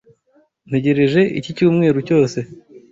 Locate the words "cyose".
2.07-2.37